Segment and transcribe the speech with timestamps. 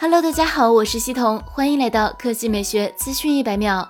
[0.00, 3.86] Hello，大家好，我是西彤，欢迎来到科技美学资讯一百秒。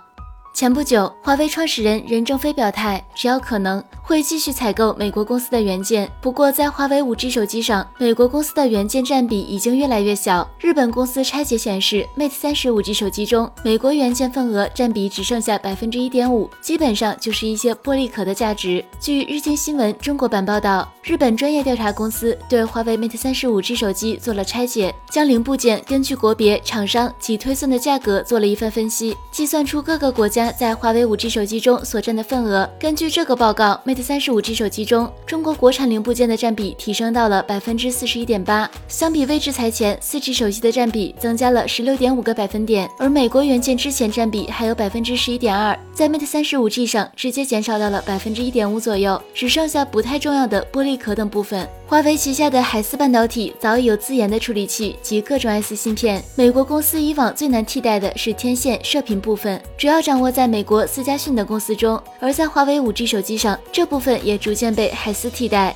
[0.54, 6.10] 前不久，华为创始人任正非表态，只要可能会继续采购美国公司的元件。
[6.18, 10.48] 不过，在华为 5G 手机上，美国公司的元件占比已经越来越小。
[10.58, 18.82] 日本公司拆解显示，Mate 30 5G 手机中，美国元件份额占比只剩下百分之一点五，基本上就是一些玻璃壳的价值。
[18.98, 30.50] 据日经新闻中国版报道，日本专业调查公司对华为 Mate 30 5G 手机做了拆解，将零部件根据国别、厂商及推算的价格做了一份分析，计算出各个国家。
[30.50, 51.68] 在华为 5G 手机中所占的份额，根据这个报告，Mate 三十五 G 手机中中国国产零部件的占比提升到了百分之四十一点八，相比未制裁前四 G 手机的占比增加了十六点五个百分点，而美国元件之前占比还有百分之十一点二，在 Mate 三十五 G 上直接减少到了百分之一点五左右，只剩下不太重要的玻璃壳等部分。
[51.88, 65.74] 华为旗下的海思半导体早已有自研的处理器及各种 IC 芯片，美国公司以往最难替代的是天线射频部分，主要掌握在美国思佳讯等公司中，而在华为 5G 手机上，这部分也逐渐被海思替代。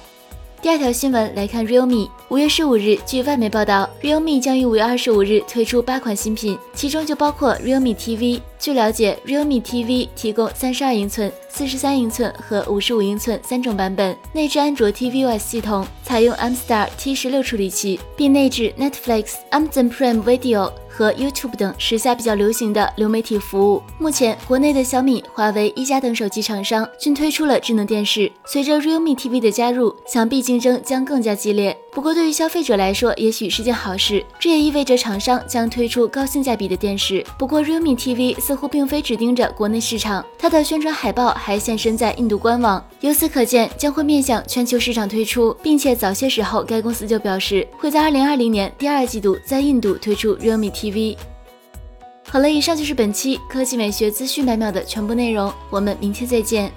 [0.60, 2.08] 第二条新闻来看，realme。
[2.28, 8.40] 五月十五日，据外媒报道，realme 将于五月二十五日推出八款新品，其中就包括 realme TV。
[8.60, 20.72] 据了解，realme TV 提供三十二英寸、四十三英寸和五十五英寸三种版本，内置安卓 tvOS 系统，采用 a m s t a r T 十六处理器，并内置 Netflix、Amazon Prime Video
[20.88, 23.82] 和 YouTube 等时下比较流行的流媒体服务。
[23.98, 31.76] 目前，国内的小米、华为、一加等手机厂商均推出了智能电视，随着 realme TV 的加入，想必竞争将更加激烈。
[31.94, 37.22] 不过，对于消费者来说，也许是件好事，这也意味着厂商将推出高性价比的电视。
[37.38, 51.18] 不过，realme TV 似乎并非只盯着国内市场，它的宣传海报还现身在印度官网，由此可见将会面向全球市场推出，并且早些时候该公司就表示会在二零二零年第二季度在印度推出 realme TV。
[52.26, 56.72] 好了，以上就是本期科技美学资讯百秒的全部内容，我们明天再见。